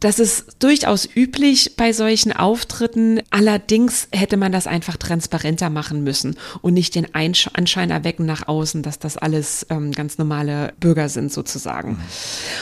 Das 0.00 0.18
ist 0.18 0.56
durchaus 0.60 1.06
üblich 1.14 1.76
bei 1.76 1.92
solchen 1.92 2.32
Auftritten. 2.32 3.20
Allerdings 3.28 4.08
hätte 4.12 4.38
man 4.38 4.50
das 4.50 4.66
einfach 4.66 4.96
transparenter 4.96 5.68
machen 5.68 6.02
müssen 6.02 6.36
und 6.62 6.72
nicht 6.72 6.94
den 6.94 7.14
Anschein 7.14 7.90
erwecken 7.90 8.24
nach 8.24 8.48
außen, 8.48 8.82
dass 8.82 8.98
das 8.98 9.18
alles 9.18 9.66
ähm, 9.68 9.92
ganz 9.92 10.16
normale 10.16 10.72
Bürger 10.80 11.10
sind 11.10 11.30
sozusagen. 11.30 12.00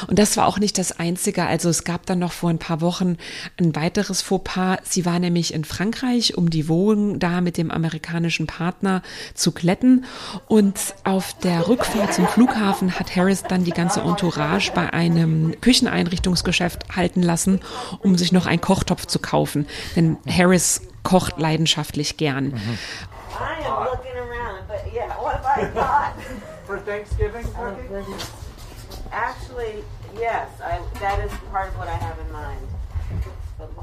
Und 0.09 0.19
das 0.19 0.37
war 0.37 0.49
auch 0.49 0.59
nicht 0.59 0.79
das 0.79 0.99
Einzige. 0.99 1.47
Also 1.47 1.69
es 1.69 1.85
gab 1.85 2.07
dann 2.07 2.19
noch 2.19 2.33
vor 2.33 2.51
ein 2.51 2.59
paar 2.59 2.81
Wochen 2.81 3.17
ein 3.57 3.77
weiteres 3.77 4.21
Fauxpas. 4.21 4.79
Sie 4.83 5.07
war 5.07 5.21
nämlich 5.21 5.55
in 5.55 5.65
Frankreich, 5.65 6.37
um 6.37 6.51
die 6.51 6.69
Wohnung 6.69 7.21
da 7.21 7.41
mit 7.41 7.57
dem 7.57 7.71
amerikanischen 7.71 8.49
Partner 8.49 9.01
zu 9.35 9.53
kletten. 9.53 10.07
Und 10.49 10.77
auf 11.05 11.35
der 11.39 11.69
Rückfahrt 11.69 12.15
zum 12.15 12.27
Flughafen 12.27 12.99
hat 12.99 13.15
Harris 13.15 13.45
dann 13.45 13.63
die 13.63 13.71
ganze 13.71 14.01
Entourage 14.01 14.73
bei 14.75 14.93
einem 14.93 15.55
Kücheneinrichtungsgeschäft 15.61 16.97
halten 16.97 17.28
lassen, 17.29 17.61
um 18.01 18.19
sich 18.19 18.33
noch 18.33 18.47
einen 18.47 18.61
Kochtopf 18.61 19.07
zu 19.07 19.21
kaufen. 19.21 19.69
Denn 19.95 20.17
Harris 20.27 20.83
kocht 21.05 21.39
leidenschaftlich 21.39 22.17
gern. 22.17 22.47
Mhm. 22.47 22.79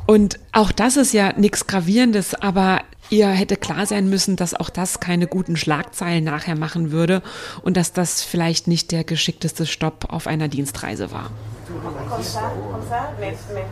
Und 0.08 0.40
auch 0.52 0.72
das 0.72 0.98
ist 0.98 1.14
ja 1.14 1.34
nichts 1.34 1.68
Gravierendes, 1.68 2.36
aber 2.36 2.82
ihr 3.10 3.28
hätte 3.28 3.56
klar 3.58 3.86
sein 3.86 4.10
müssen, 4.10 4.36
dass 4.36 4.54
auch 4.54 4.70
das 4.70 5.00
keine 5.00 5.28
guten 5.28 5.58
Schlagzeilen 5.58 6.24
nachher 6.24 6.56
machen 6.56 6.92
würde 6.92 7.22
und 7.64 7.76
dass 7.78 7.92
das 7.92 8.22
vielleicht 8.22 8.68
nicht 8.68 8.92
der 8.92 9.04
geschickteste 9.04 9.66
Stopp 9.66 10.08
auf 10.10 10.28
einer 10.28 10.48
Dienstreise 10.48 11.12
war. 11.12 11.32
Comme 11.86 12.24
ça, 12.24 12.52
comme 12.72 12.88
ça, 12.90 13.14
mais, 13.20 13.36
mais. 13.54 13.66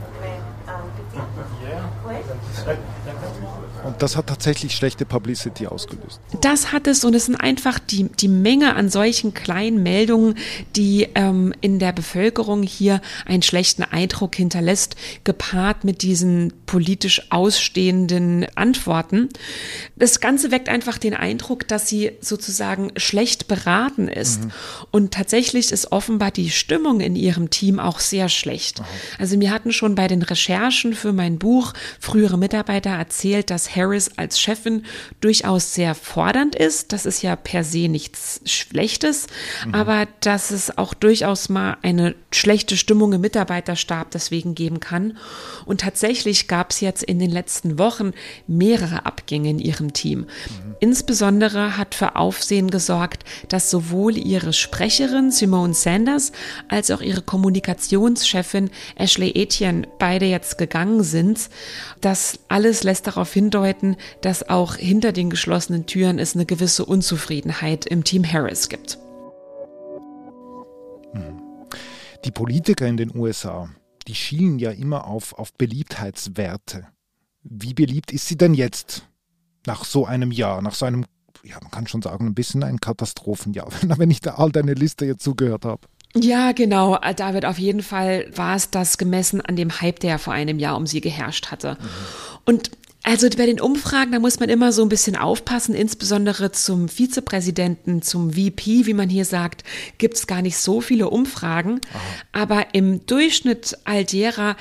Und 3.85 4.01
das 4.01 4.15
hat 4.15 4.27
tatsächlich 4.27 4.75
schlechte 4.75 5.05
Publicity 5.05 5.67
ausgelöst. 5.67 6.21
Das 6.41 6.71
hat 6.71 6.87
es 6.87 7.03
und 7.03 7.13
es 7.15 7.25
sind 7.25 7.35
einfach 7.35 7.79
die, 7.79 8.05
die 8.05 8.27
Menge 8.29 8.75
an 8.75 8.89
solchen 8.89 9.33
kleinen 9.33 9.83
Meldungen, 9.83 10.35
die 10.75 11.09
ähm, 11.15 11.53
in 11.59 11.79
der 11.79 11.91
Bevölkerung 11.91 12.63
hier 12.63 13.01
einen 13.25 13.41
schlechten 13.41 13.83
Eindruck 13.83 14.35
hinterlässt, 14.35 14.95
gepaart 15.25 15.83
mit 15.83 16.01
diesen 16.01 16.53
politisch 16.73 17.21
ausstehenden 17.29 18.47
Antworten. 18.55 19.29
Das 19.95 20.19
Ganze 20.19 20.49
weckt 20.49 20.69
einfach 20.69 20.97
den 20.97 21.13
Eindruck, 21.13 21.67
dass 21.67 21.87
sie 21.87 22.13
sozusagen 22.19 22.91
schlecht 22.97 23.47
beraten 23.47 24.07
ist. 24.07 24.43
Mhm. 24.43 24.51
Und 24.89 25.13
tatsächlich 25.13 25.71
ist 25.71 25.91
offenbar 25.91 26.31
die 26.31 26.49
Stimmung 26.49 26.99
in 26.99 27.15
ihrem 27.15 27.51
Team 27.51 27.79
auch 27.79 27.99
sehr 27.99 28.27
schlecht. 28.27 28.79
Mhm. 28.79 28.85
Also 29.19 29.37
mir 29.37 29.51
hatten 29.51 29.71
schon 29.71 29.93
bei 29.93 30.07
den 30.07 30.23
Recherchen 30.23 30.95
für 30.95 31.13
mein 31.13 31.37
Buch 31.37 31.73
frühere 31.99 32.39
Mitarbeiter 32.39 32.89
erzählt, 32.89 33.51
dass 33.51 33.75
Harris 33.75 34.09
als 34.17 34.39
Chefin 34.39 34.83
durchaus 35.21 35.75
sehr 35.75 35.93
fordernd 35.93 36.55
ist. 36.55 36.91
Das 36.91 37.05
ist 37.05 37.21
ja 37.21 37.35
per 37.35 37.63
se 37.63 37.87
nichts 37.87 38.41
Schlechtes, 38.45 39.27
mhm. 39.63 39.75
aber 39.75 40.07
dass 40.21 40.49
es 40.49 40.75
auch 40.75 40.95
durchaus 40.95 41.49
mal 41.49 41.77
eine 41.83 42.15
schlechte 42.31 42.77
Stimmung 42.77 43.13
im 43.13 43.21
Mitarbeiterstab 43.21 44.09
deswegen 44.09 44.55
geben 44.55 44.79
kann. 44.79 45.19
Und 45.65 45.81
tatsächlich 45.81 46.47
gab 46.47 46.62
es 46.71 46.79
jetzt 46.79 47.03
in 47.03 47.19
den 47.19 47.31
letzten 47.31 47.77
Wochen 47.79 48.11
mehrere 48.47 49.05
Abgänge 49.05 49.49
in 49.49 49.59
ihrem 49.59 49.93
Team. 49.93 50.27
Insbesondere 50.79 51.77
hat 51.77 51.95
für 51.95 52.15
Aufsehen 52.15 52.69
gesorgt, 52.69 53.23
dass 53.47 53.69
sowohl 53.69 54.17
ihre 54.17 54.53
Sprecherin 54.53 55.31
Simone 55.31 55.73
Sanders 55.73 56.31
als 56.67 56.91
auch 56.91 57.01
ihre 57.01 57.21
Kommunikationschefin 57.21 58.69
Ashley 58.95 59.31
Etienne 59.35 59.87
beide 59.99 60.25
jetzt 60.25 60.57
gegangen 60.57 61.03
sind. 61.03 61.49
Das 62.01 62.39
alles 62.47 62.83
lässt 62.83 63.07
darauf 63.07 63.33
hindeuten, 63.33 63.97
dass 64.21 64.49
auch 64.49 64.75
hinter 64.75 65.11
den 65.11 65.29
geschlossenen 65.29 65.85
Türen 65.85 66.19
es 66.19 66.35
eine 66.35 66.45
gewisse 66.45 66.85
Unzufriedenheit 66.85 67.85
im 67.85 68.03
Team 68.03 68.23
Harris 68.23 68.69
gibt. 68.69 68.97
Die 72.25 72.31
Politiker 72.31 72.87
in 72.87 72.97
den 72.97 73.15
USA, 73.15 73.69
die 74.03 74.15
schielen 74.15 74.59
ja 74.59 74.71
immer 74.71 75.07
auf, 75.07 75.33
auf 75.33 75.53
Beliebtheitswerte. 75.53 76.87
Wie 77.43 77.73
beliebt 77.73 78.11
ist 78.11 78.27
sie 78.27 78.37
denn 78.37 78.53
jetzt? 78.53 79.07
Nach 79.65 79.85
so 79.85 80.05
einem 80.05 80.31
Jahr, 80.31 80.61
nach 80.61 80.75
so 80.75 80.85
einem, 80.85 81.05
ja, 81.43 81.57
man 81.61 81.71
kann 81.71 81.87
schon 81.87 82.01
sagen, 82.01 82.27
ein 82.27 82.33
bisschen 82.33 82.63
ein 82.63 82.79
Katastrophenjahr, 82.79 83.69
wenn 83.97 84.11
ich 84.11 84.19
da 84.19 84.35
all 84.35 84.51
deine 84.51 84.73
Liste 84.73 85.05
jetzt 85.05 85.23
zugehört 85.23 85.65
habe. 85.65 85.87
Ja, 86.15 86.51
genau. 86.51 86.97
David, 87.15 87.45
auf 87.45 87.57
jeden 87.57 87.81
Fall 87.81 88.27
war 88.35 88.55
es 88.55 88.69
das 88.69 88.97
gemessen 88.97 89.41
an 89.41 89.55
dem 89.55 89.81
Hype, 89.81 89.99
der 89.99 90.19
vor 90.19 90.33
einem 90.33 90.59
Jahr 90.59 90.77
um 90.77 90.85
sie 90.85 91.01
geherrscht 91.01 91.49
hatte. 91.49 91.77
Mhm. 91.79 91.87
Und 92.45 92.71
also 93.03 93.29
bei 93.37 93.45
den 93.45 93.59
Umfragen, 93.59 94.13
da 94.13 94.19
muss 94.19 94.39
man 94.39 94.47
immer 94.47 94.71
so 94.71 94.81
ein 94.81 94.89
bisschen 94.89 95.17
aufpassen, 95.17 95.75
insbesondere 95.75 96.53
zum 96.53 96.87
Vizepräsidenten, 96.87 98.01
zum 98.01 98.31
VP, 98.31 98.85
wie 98.85 98.93
man 98.93 99.09
hier 99.09 99.25
sagt, 99.25 99.65
gibt 99.97 100.15
es 100.15 100.25
gar 100.25 100.41
nicht 100.41 100.57
so 100.57 100.79
viele 100.79 101.09
Umfragen. 101.09 101.81
Aha. 101.91 101.99
Aber 102.31 102.73
im 102.73 103.05
Durchschnitt 103.05 103.77
all 103.83 104.05
derer 104.05 104.55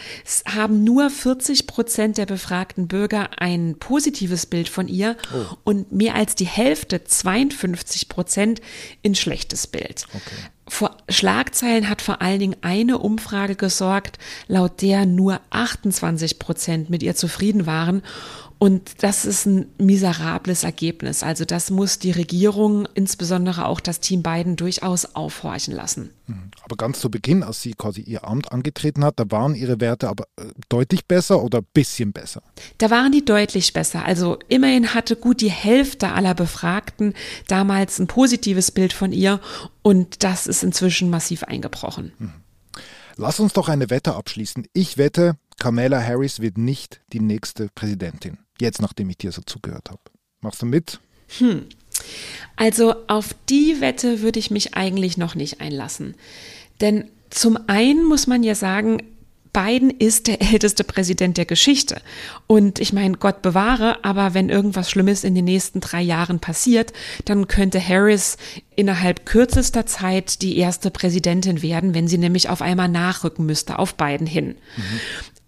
haben 0.44 0.82
nur 0.82 1.08
40 1.08 1.68
Prozent 1.68 2.18
der 2.18 2.26
befragten 2.26 2.88
Bürger 2.88 3.30
ein 3.40 3.76
positives 3.78 4.46
Bild 4.46 4.68
von 4.68 4.88
ihr 4.88 5.16
oh. 5.32 5.56
und 5.62 5.92
mehr 5.92 6.16
als 6.16 6.34
die 6.34 6.46
Hälfte, 6.46 7.04
52 7.04 8.08
Prozent, 8.08 8.60
ein 9.06 9.14
schlechtes 9.14 9.68
Bild. 9.68 10.06
Okay. 10.12 10.50
Vor 10.68 10.96
Schlagzeilen 11.08 11.88
hat 11.88 12.02
vor 12.02 12.22
allen 12.22 12.38
Dingen 12.38 12.56
eine 12.62 12.98
Umfrage 12.98 13.56
gesorgt, 13.56 14.18
laut 14.46 14.80
der 14.80 15.06
nur 15.06 15.40
28 15.50 16.38
Prozent 16.38 16.88
mit 16.88 17.02
ihr 17.02 17.16
zufrieden 17.16 17.66
waren. 17.66 18.02
Und 18.62 19.02
das 19.02 19.24
ist 19.24 19.44
ein 19.44 19.66
miserables 19.78 20.62
Ergebnis. 20.62 21.24
Also 21.24 21.44
das 21.44 21.72
muss 21.72 21.98
die 21.98 22.12
Regierung, 22.12 22.86
insbesondere 22.94 23.66
auch 23.66 23.80
das 23.80 23.98
Team 23.98 24.22
Biden, 24.22 24.54
durchaus 24.54 25.16
aufhorchen 25.16 25.74
lassen. 25.74 26.10
Mhm. 26.28 26.52
Aber 26.62 26.76
ganz 26.76 27.00
zu 27.00 27.10
Beginn, 27.10 27.42
als 27.42 27.60
sie 27.60 27.72
quasi 27.72 28.02
ihr 28.02 28.22
Amt 28.22 28.52
angetreten 28.52 29.02
hat, 29.02 29.18
da 29.18 29.24
waren 29.32 29.56
ihre 29.56 29.80
Werte 29.80 30.08
aber 30.08 30.26
äh, 30.36 30.44
deutlich 30.68 31.06
besser 31.06 31.42
oder 31.42 31.58
ein 31.58 31.66
bisschen 31.74 32.12
besser? 32.12 32.40
Da 32.78 32.88
waren 32.88 33.10
die 33.10 33.24
deutlich 33.24 33.72
besser. 33.72 34.04
Also 34.04 34.38
immerhin 34.46 34.94
hatte 34.94 35.16
gut 35.16 35.40
die 35.40 35.50
Hälfte 35.50 36.12
aller 36.12 36.34
Befragten 36.34 37.14
damals 37.48 37.98
ein 37.98 38.06
positives 38.06 38.70
Bild 38.70 38.92
von 38.92 39.10
ihr 39.10 39.40
und 39.82 40.22
das 40.22 40.46
ist 40.46 40.62
inzwischen 40.62 41.10
massiv 41.10 41.42
eingebrochen. 41.42 42.12
Mhm. 42.16 42.32
Lass 43.16 43.40
uns 43.40 43.54
doch 43.54 43.68
eine 43.68 43.90
Wette 43.90 44.14
abschließen. 44.14 44.68
Ich 44.72 44.98
wette, 44.98 45.34
Kamala 45.58 46.00
Harris 46.00 46.40
wird 46.40 46.58
nicht 46.58 47.00
die 47.12 47.20
nächste 47.20 47.68
Präsidentin. 47.74 48.38
Jetzt, 48.62 48.80
nachdem 48.80 49.10
ich 49.10 49.18
dir 49.18 49.32
so 49.32 49.42
zugehört 49.42 49.90
habe. 49.90 50.00
Machst 50.40 50.62
du 50.62 50.66
mit? 50.66 51.00
Hm. 51.38 51.66
Also 52.54 52.94
auf 53.08 53.34
die 53.48 53.80
Wette 53.80 54.20
würde 54.20 54.38
ich 54.38 54.52
mich 54.52 54.74
eigentlich 54.74 55.16
noch 55.16 55.34
nicht 55.34 55.60
einlassen. 55.60 56.14
Denn 56.80 57.10
zum 57.28 57.58
einen 57.66 58.04
muss 58.04 58.28
man 58.28 58.44
ja 58.44 58.54
sagen, 58.54 59.02
Biden 59.52 59.90
ist 59.90 60.28
der 60.28 60.40
älteste 60.52 60.84
Präsident 60.84 61.38
der 61.38 61.44
Geschichte. 61.44 62.00
Und 62.46 62.78
ich 62.78 62.92
meine, 62.92 63.16
Gott 63.16 63.42
bewahre, 63.42 64.04
aber 64.04 64.32
wenn 64.32 64.48
irgendwas 64.48 64.88
Schlimmes 64.88 65.24
in 65.24 65.34
den 65.34 65.44
nächsten 65.44 65.80
drei 65.80 66.00
Jahren 66.00 66.38
passiert, 66.38 66.92
dann 67.24 67.48
könnte 67.48 67.84
Harris 67.84 68.36
innerhalb 68.76 69.26
kürzester 69.26 69.86
Zeit 69.86 70.40
die 70.40 70.56
erste 70.56 70.92
Präsidentin 70.92 71.62
werden, 71.62 71.94
wenn 71.94 72.06
sie 72.06 72.18
nämlich 72.18 72.48
auf 72.48 72.62
einmal 72.62 72.88
nachrücken 72.88 73.44
müsste 73.44 73.80
auf 73.80 73.96
Biden 73.96 74.28
hin. 74.28 74.54
Mhm. 74.76 75.00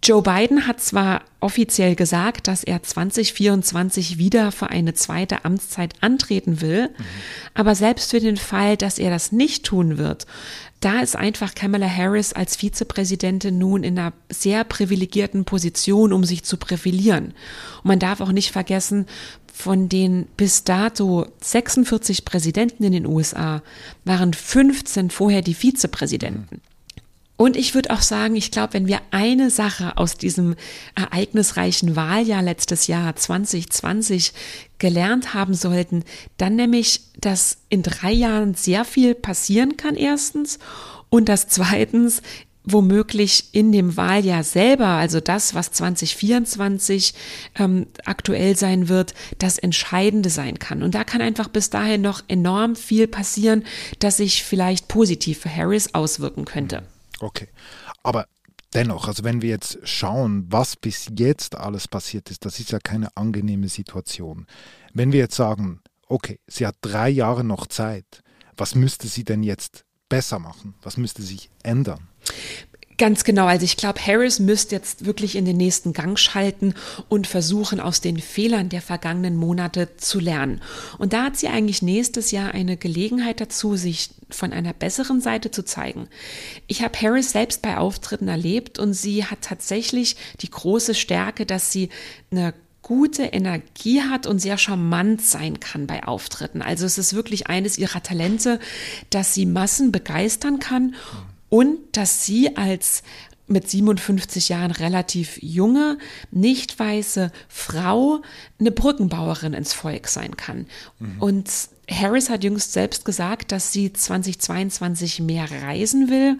Joe 0.04 0.20
Biden 0.20 0.66
hat 0.66 0.82
zwar 0.82 1.22
offiziell 1.40 1.94
gesagt, 1.94 2.46
dass 2.46 2.62
er 2.62 2.82
2024 2.82 4.18
wieder 4.18 4.52
für 4.52 4.68
eine 4.68 4.92
zweite 4.92 5.46
Amtszeit 5.46 5.94
antreten 6.02 6.60
will, 6.60 6.88
mhm. 6.88 7.04
aber 7.54 7.74
selbst 7.74 8.10
für 8.10 8.20
den 8.20 8.36
Fall, 8.36 8.76
dass 8.76 8.98
er 8.98 9.08
das 9.08 9.32
nicht 9.32 9.64
tun 9.64 9.96
wird, 9.96 10.26
da 10.80 11.00
ist 11.00 11.16
einfach 11.16 11.54
Kamala 11.54 11.88
Harris 11.88 12.34
als 12.34 12.56
Vizepräsidentin 12.56 13.56
nun 13.56 13.82
in 13.82 13.98
einer 13.98 14.12
sehr 14.28 14.64
privilegierten 14.64 15.46
Position, 15.46 16.12
um 16.12 16.24
sich 16.24 16.44
zu 16.44 16.58
profilieren. 16.58 17.32
Und 17.78 17.84
man 17.84 17.98
darf 17.98 18.20
auch 18.20 18.32
nicht 18.32 18.52
vergessen, 18.52 19.06
von 19.50 19.88
den 19.88 20.26
bis 20.36 20.64
dato 20.64 21.26
46 21.40 22.26
Präsidenten 22.26 22.84
in 22.84 22.92
den 22.92 23.06
USA 23.06 23.62
waren 24.04 24.34
15 24.34 25.08
vorher 25.08 25.40
die 25.40 25.54
Vizepräsidenten. 25.54 26.56
Mhm. 26.56 26.73
Und 27.36 27.56
ich 27.56 27.74
würde 27.74 27.90
auch 27.90 28.02
sagen, 28.02 28.36
ich 28.36 28.52
glaube, 28.52 28.74
wenn 28.74 28.86
wir 28.86 29.00
eine 29.10 29.50
Sache 29.50 29.96
aus 29.96 30.16
diesem 30.16 30.54
ereignisreichen 30.94 31.96
Wahljahr 31.96 32.42
letztes 32.42 32.86
Jahr 32.86 33.16
2020 33.16 34.32
gelernt 34.78 35.34
haben 35.34 35.54
sollten, 35.54 36.04
dann 36.36 36.54
nämlich, 36.54 37.00
dass 37.18 37.58
in 37.70 37.82
drei 37.82 38.12
Jahren 38.12 38.54
sehr 38.54 38.84
viel 38.84 39.16
passieren 39.16 39.76
kann, 39.76 39.96
erstens. 39.96 40.60
Und 41.10 41.28
dass 41.28 41.48
zweitens 41.48 42.22
womöglich 42.64 43.48
in 43.52 43.72
dem 43.72 43.96
Wahljahr 43.96 44.42
selber, 44.42 44.86
also 44.86 45.20
das, 45.20 45.54
was 45.54 45.70
2024 45.72 47.14
ähm, 47.58 47.86
aktuell 48.04 48.56
sein 48.56 48.88
wird, 48.88 49.12
das 49.38 49.58
Entscheidende 49.58 50.30
sein 50.30 50.58
kann. 50.58 50.82
Und 50.82 50.94
da 50.94 51.04
kann 51.04 51.20
einfach 51.20 51.48
bis 51.48 51.68
dahin 51.68 52.00
noch 52.00 52.22
enorm 52.26 52.74
viel 52.74 53.06
passieren, 53.06 53.64
das 53.98 54.16
sich 54.16 54.44
vielleicht 54.44 54.88
positiv 54.88 55.40
für 55.40 55.54
Harris 55.54 55.94
auswirken 55.94 56.46
könnte. 56.46 56.84
Okay. 57.24 57.48
Aber 58.02 58.26
dennoch, 58.74 59.08
also 59.08 59.24
wenn 59.24 59.40
wir 59.40 59.48
jetzt 59.48 59.78
schauen, 59.84 60.44
was 60.50 60.76
bis 60.76 61.10
jetzt 61.18 61.56
alles 61.56 61.88
passiert 61.88 62.30
ist, 62.30 62.44
das 62.44 62.60
ist 62.60 62.70
ja 62.70 62.78
keine 62.78 63.16
angenehme 63.16 63.68
Situation. 63.68 64.46
Wenn 64.92 65.10
wir 65.10 65.20
jetzt 65.20 65.36
sagen, 65.36 65.80
okay, 66.06 66.38
sie 66.46 66.66
hat 66.66 66.76
drei 66.82 67.08
Jahre 67.08 67.42
noch 67.42 67.66
Zeit, 67.66 68.22
was 68.58 68.74
müsste 68.74 69.08
sie 69.08 69.24
denn 69.24 69.42
jetzt 69.42 69.86
besser 70.10 70.38
machen? 70.38 70.74
Was 70.82 70.98
müsste 70.98 71.22
sich 71.22 71.50
ändern? 71.62 72.08
Ganz 72.96 73.24
genau. 73.24 73.46
Also 73.46 73.64
ich 73.64 73.76
glaube, 73.76 74.00
Harris 74.00 74.38
müsste 74.38 74.76
jetzt 74.76 75.04
wirklich 75.04 75.34
in 75.34 75.44
den 75.44 75.56
nächsten 75.56 75.92
Gang 75.92 76.16
schalten 76.18 76.74
und 77.08 77.26
versuchen, 77.26 77.80
aus 77.80 78.00
den 78.00 78.20
Fehlern 78.20 78.68
der 78.68 78.82
vergangenen 78.82 79.36
Monate 79.36 79.96
zu 79.96 80.20
lernen. 80.20 80.60
Und 80.98 81.12
da 81.12 81.24
hat 81.24 81.36
sie 81.36 81.48
eigentlich 81.48 81.82
nächstes 81.82 82.30
Jahr 82.30 82.54
eine 82.54 82.76
Gelegenheit 82.76 83.40
dazu, 83.40 83.74
sich 83.74 84.10
von 84.30 84.52
einer 84.52 84.72
besseren 84.72 85.20
Seite 85.20 85.50
zu 85.50 85.64
zeigen. 85.64 86.08
Ich 86.68 86.82
habe 86.82 86.98
Harris 87.00 87.32
selbst 87.32 87.62
bei 87.62 87.78
Auftritten 87.78 88.28
erlebt 88.28 88.78
und 88.78 88.94
sie 88.94 89.24
hat 89.24 89.42
tatsächlich 89.42 90.16
die 90.40 90.50
große 90.50 90.94
Stärke, 90.94 91.46
dass 91.46 91.72
sie 91.72 91.88
eine 92.30 92.54
gute 92.82 93.22
Energie 93.24 94.02
hat 94.02 94.26
und 94.26 94.38
sehr 94.38 94.58
charmant 94.58 95.22
sein 95.22 95.58
kann 95.58 95.86
bei 95.86 96.04
Auftritten. 96.04 96.62
Also 96.62 96.84
es 96.84 96.98
ist 96.98 97.14
wirklich 97.14 97.46
eines 97.48 97.78
ihrer 97.78 98.02
Talente, 98.02 98.60
dass 99.10 99.34
sie 99.34 99.46
Massen 99.46 99.90
begeistern 99.90 100.58
kann 100.58 100.94
und 101.48 101.78
dass 101.92 102.24
sie 102.24 102.56
als 102.56 103.02
mit 103.46 103.68
57 103.68 104.48
Jahren 104.48 104.70
relativ 104.70 105.38
junge, 105.42 105.98
nicht 106.30 106.78
weiße 106.78 107.30
Frau 107.48 108.22
eine 108.58 108.70
Brückenbauerin 108.70 109.52
ins 109.52 109.74
Volk 109.74 110.08
sein 110.08 110.36
kann. 110.36 110.66
Mhm. 110.98 111.16
Und 111.20 111.50
Harris 111.90 112.30
hat 112.30 112.44
jüngst 112.44 112.72
selbst 112.72 113.04
gesagt, 113.04 113.52
dass 113.52 113.72
sie 113.72 113.92
2022 113.92 115.20
mehr 115.20 115.50
reisen 115.62 116.08
will 116.08 116.38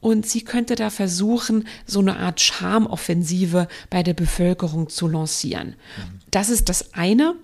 und 0.00 0.26
sie 0.26 0.42
könnte 0.42 0.76
da 0.76 0.90
versuchen, 0.90 1.66
so 1.84 1.98
eine 1.98 2.18
Art 2.18 2.40
Charmoffensive 2.40 3.68
bei 3.90 4.02
der 4.02 4.14
Bevölkerung 4.14 4.88
zu 4.88 5.08
lancieren. 5.08 5.70
Mhm. 5.70 6.20
Das 6.30 6.50
ist 6.50 6.68
das 6.68 6.94
eine. 6.94 7.34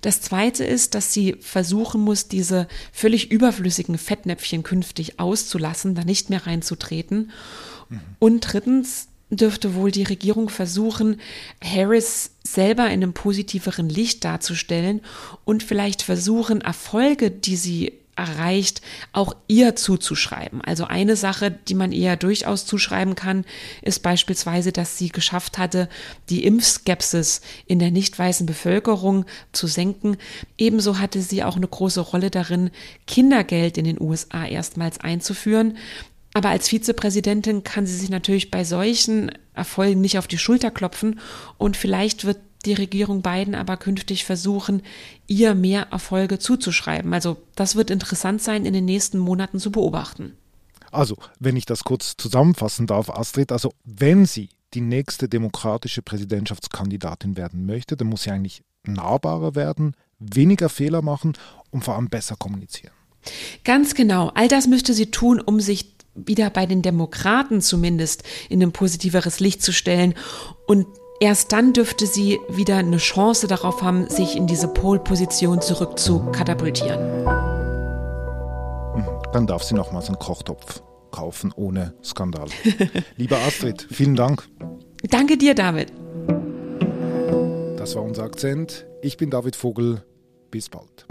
Das 0.00 0.20
zweite 0.20 0.64
ist, 0.64 0.94
dass 0.94 1.12
sie 1.12 1.36
versuchen 1.40 2.00
muss, 2.00 2.28
diese 2.28 2.68
völlig 2.92 3.30
überflüssigen 3.30 3.98
Fettnäpfchen 3.98 4.62
künftig 4.62 5.18
auszulassen, 5.18 5.94
da 5.94 6.04
nicht 6.04 6.30
mehr 6.30 6.46
reinzutreten. 6.46 7.32
Mhm. 7.88 8.00
Und 8.20 8.40
drittens 8.40 9.08
dürfte 9.30 9.74
wohl 9.74 9.90
die 9.90 10.04
Regierung 10.04 10.48
versuchen, 10.48 11.20
Harris 11.62 12.30
selber 12.44 12.86
in 12.86 13.02
einem 13.02 13.12
positiveren 13.12 13.88
Licht 13.88 14.24
darzustellen 14.24 15.02
und 15.44 15.62
vielleicht 15.62 16.02
versuchen, 16.02 16.60
Erfolge, 16.60 17.30
die 17.30 17.56
sie 17.56 17.92
erreicht, 18.18 18.82
auch 19.12 19.34
ihr 19.46 19.76
zuzuschreiben. 19.76 20.60
Also 20.60 20.84
eine 20.84 21.16
Sache, 21.16 21.50
die 21.50 21.74
man 21.74 21.92
ihr 21.92 22.16
durchaus 22.16 22.66
zuschreiben 22.66 23.14
kann, 23.14 23.44
ist 23.82 24.02
beispielsweise, 24.02 24.72
dass 24.72 24.98
sie 24.98 25.08
geschafft 25.08 25.56
hatte, 25.56 25.88
die 26.28 26.44
Impfskepsis 26.44 27.40
in 27.66 27.78
der 27.78 27.90
nicht 27.90 28.18
weißen 28.18 28.46
Bevölkerung 28.46 29.24
zu 29.52 29.66
senken. 29.66 30.16
Ebenso 30.58 30.98
hatte 30.98 31.22
sie 31.22 31.44
auch 31.44 31.56
eine 31.56 31.68
große 31.68 32.00
Rolle 32.00 32.30
darin, 32.30 32.70
Kindergeld 33.06 33.78
in 33.78 33.84
den 33.84 34.00
USA 34.00 34.46
erstmals 34.46 34.98
einzuführen. 34.98 35.78
Aber 36.34 36.50
als 36.50 36.68
Vizepräsidentin 36.68 37.64
kann 37.64 37.86
sie 37.86 37.96
sich 37.96 38.10
natürlich 38.10 38.50
bei 38.50 38.62
solchen 38.64 39.32
Erfolgen 39.54 40.00
nicht 40.00 40.18
auf 40.18 40.26
die 40.26 40.38
Schulter 40.38 40.70
klopfen 40.70 41.20
und 41.56 41.76
vielleicht 41.76 42.24
wird 42.24 42.38
die 42.68 42.74
Regierung 42.74 43.22
Biden 43.22 43.54
aber 43.54 43.76
künftig 43.76 44.24
versuchen, 44.24 44.82
ihr 45.26 45.54
mehr 45.54 45.88
Erfolge 45.90 46.38
zuzuschreiben. 46.38 47.12
Also 47.12 47.38
das 47.56 47.74
wird 47.74 47.90
interessant 47.90 48.42
sein, 48.42 48.64
in 48.64 48.72
den 48.72 48.84
nächsten 48.84 49.18
Monaten 49.18 49.58
zu 49.58 49.72
beobachten. 49.72 50.36
Also, 50.90 51.16
wenn 51.38 51.56
ich 51.56 51.66
das 51.66 51.84
kurz 51.84 52.16
zusammenfassen 52.16 52.86
darf, 52.86 53.10
Astrid, 53.10 53.52
also 53.52 53.72
wenn 53.84 54.24
sie 54.24 54.48
die 54.74 54.80
nächste 54.80 55.28
demokratische 55.28 56.02
Präsidentschaftskandidatin 56.02 57.36
werden 57.36 57.66
möchte, 57.66 57.96
dann 57.96 58.08
muss 58.08 58.22
sie 58.22 58.30
eigentlich 58.30 58.62
nahbarer 58.84 59.54
werden, 59.54 59.94
weniger 60.18 60.68
Fehler 60.68 61.02
machen 61.02 61.34
und 61.70 61.84
vor 61.84 61.96
allem 61.96 62.08
besser 62.08 62.36
kommunizieren. 62.36 62.92
Ganz 63.64 63.94
genau. 63.94 64.30
All 64.34 64.48
das 64.48 64.66
müsste 64.66 64.94
sie 64.94 65.10
tun, 65.10 65.40
um 65.40 65.60
sich 65.60 65.94
wieder 66.14 66.50
bei 66.50 66.66
den 66.66 66.82
Demokraten 66.82 67.60
zumindest 67.60 68.24
in 68.48 68.62
ein 68.62 68.72
positiveres 68.72 69.40
Licht 69.40 69.62
zu 69.62 69.72
stellen 69.72 70.14
und 70.66 70.86
Erst 71.20 71.52
dann 71.52 71.72
dürfte 71.72 72.06
sie 72.06 72.38
wieder 72.48 72.76
eine 72.76 72.98
Chance 72.98 73.48
darauf 73.48 73.82
haben, 73.82 74.08
sich 74.08 74.36
in 74.36 74.46
diese 74.46 74.68
Pole-Position 74.68 75.60
zurück 75.60 75.98
zu 75.98 76.20
katapultieren. 76.30 77.26
Hm, 78.94 79.04
dann 79.32 79.46
darf 79.48 79.64
sie 79.64 79.74
nochmals 79.74 80.06
einen 80.06 80.18
Kochtopf 80.18 80.82
kaufen 81.10 81.52
ohne 81.56 81.94
Skandal. 82.04 82.46
Lieber 83.16 83.38
Astrid, 83.38 83.86
vielen 83.90 84.14
Dank. 84.14 84.48
Danke 85.10 85.36
dir, 85.36 85.54
David. 85.54 85.92
Das 87.76 87.96
war 87.96 88.02
unser 88.02 88.24
Akzent. 88.24 88.86
Ich 89.02 89.16
bin 89.16 89.30
David 89.30 89.56
Vogel. 89.56 90.04
Bis 90.50 90.68
bald. 90.68 91.06